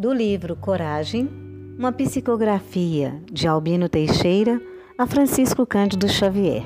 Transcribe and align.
do 0.00 0.14
livro 0.14 0.56
Coragem, 0.56 1.28
uma 1.78 1.92
psicografia 1.92 3.20
de 3.30 3.46
Albino 3.46 3.86
Teixeira 3.86 4.58
a 4.96 5.06
Francisco 5.06 5.66
Cândido 5.66 6.08
Xavier. 6.08 6.62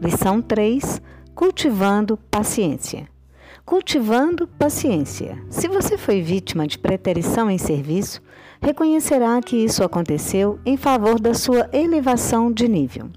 Lição 0.00 0.40
3: 0.40 1.02
Cultivando 1.34 2.16
paciência. 2.30 3.06
Cultivando 3.62 4.48
paciência. 4.48 5.36
Se 5.50 5.68
você 5.68 5.98
foi 5.98 6.22
vítima 6.22 6.66
de 6.66 6.78
preterição 6.78 7.50
em 7.50 7.58
serviço, 7.58 8.22
reconhecerá 8.58 9.38
que 9.42 9.56
isso 9.56 9.84
aconteceu 9.84 10.58
em 10.64 10.78
favor 10.78 11.20
da 11.20 11.34
sua 11.34 11.68
elevação 11.74 12.50
de 12.50 12.66
nível. 12.66 13.10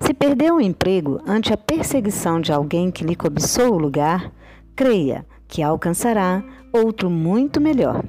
Se 0.00 0.12
perdeu 0.12 0.56
o 0.56 0.60
emprego 0.60 1.18
ante 1.26 1.50
a 1.50 1.56
perseguição 1.56 2.42
de 2.42 2.52
alguém 2.52 2.90
que 2.90 3.04
lhe 3.04 3.16
cobiçou 3.16 3.72
o 3.72 3.78
lugar, 3.78 4.30
creia 4.76 5.24
que 5.46 5.62
alcançará 5.62 6.44
outro 6.74 7.08
muito 7.08 7.58
melhor. 7.58 8.04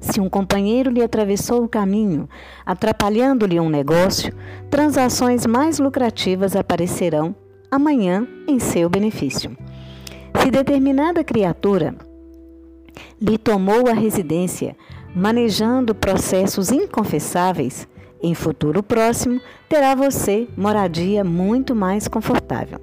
Se 0.00 0.20
um 0.20 0.28
companheiro 0.28 0.90
lhe 0.90 1.02
atravessou 1.02 1.64
o 1.64 1.68
caminho, 1.68 2.28
atrapalhando-lhe 2.64 3.58
um 3.58 3.68
negócio, 3.68 4.32
transações 4.70 5.46
mais 5.46 5.78
lucrativas 5.78 6.54
aparecerão 6.54 7.34
amanhã 7.70 8.26
em 8.46 8.58
seu 8.58 8.88
benefício. 8.88 9.56
Se 10.40 10.50
determinada 10.50 11.24
criatura 11.24 11.94
lhe 13.20 13.36
tomou 13.38 13.88
a 13.88 13.94
residência, 13.94 14.76
manejando 15.14 15.94
processos 15.94 16.70
inconfessáveis, 16.70 17.88
em 18.22 18.34
futuro 18.34 18.82
próximo 18.82 19.40
terá 19.68 19.94
você 19.94 20.48
moradia 20.56 21.22
muito 21.24 21.74
mais 21.74 22.08
confortável. 22.08 22.78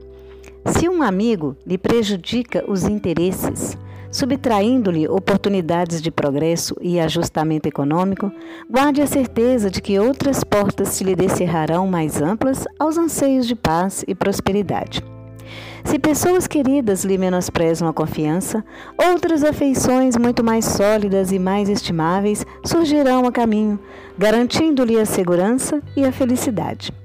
Se 0.66 0.88
um 0.88 1.02
amigo 1.02 1.56
lhe 1.66 1.78
prejudica 1.78 2.64
os 2.68 2.84
interesses, 2.84 3.78
subtraindo-lhe 4.14 5.08
oportunidades 5.08 6.00
de 6.00 6.12
progresso 6.12 6.78
e 6.80 7.00
ajustamento 7.00 7.68
econômico, 7.68 8.32
guarde 8.70 9.02
a 9.02 9.08
certeza 9.08 9.72
de 9.72 9.82
que 9.82 10.00
outras 10.00 10.44
portas 10.44 10.90
se 10.90 11.04
lhe 11.04 11.16
descerrarão 11.16 11.88
mais 11.88 12.22
amplas 12.22 12.64
aos 12.80 12.96
anseios 12.98 13.48
de 13.48 13.56
paz 13.56 14.06
e 14.08 14.14
prosperidade. 14.14 15.04
Se 15.84 16.00
pessoas 16.00 16.48
queridas 16.48 17.04
lhe 17.04 17.18
menosprezam 17.18 17.88
a 17.88 17.94
confiança, 17.94 18.64
outras 18.98 19.44
afeições 19.44 20.16
muito 20.16 20.44
mais 20.44 20.64
sólidas 20.64 21.32
e 21.32 21.40
mais 21.40 21.68
estimáveis 21.68 22.46
surgirão 22.64 23.26
a 23.26 23.32
caminho, 23.32 23.80
garantindo-lhe 24.18 24.98
a 25.00 25.06
segurança 25.06 25.82
e 25.98 26.06
a 26.06 26.12
felicidade. 26.12 27.03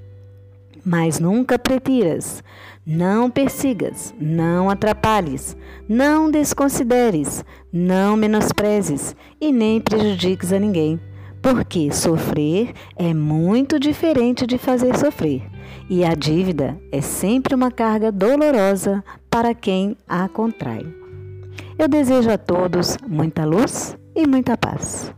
Mas 0.91 1.19
nunca 1.19 1.59
pretiras, 1.59 2.43
não 2.83 3.29
persigas, 3.29 4.11
não 4.19 4.71
atrapalhes, 4.71 5.55
não 5.87 6.31
desconsideres, 6.31 7.45
não 7.71 8.17
menosprezes 8.17 9.15
e 9.39 9.51
nem 9.51 9.79
prejudiques 9.79 10.51
a 10.51 10.57
ninguém, 10.57 10.99
porque 11.43 11.91
sofrer 11.91 12.73
é 12.95 13.13
muito 13.13 13.79
diferente 13.79 14.47
de 14.47 14.57
fazer 14.57 14.97
sofrer, 14.97 15.43
e 15.87 16.03
a 16.03 16.15
dívida 16.15 16.75
é 16.91 17.01
sempre 17.01 17.53
uma 17.53 17.69
carga 17.69 18.11
dolorosa 18.11 19.03
para 19.29 19.53
quem 19.53 19.95
a 20.07 20.27
contrai. 20.27 20.83
Eu 21.77 21.87
desejo 21.87 22.31
a 22.31 22.37
todos 22.39 22.97
muita 23.07 23.45
luz 23.45 23.95
e 24.15 24.25
muita 24.25 24.57
paz. 24.57 25.13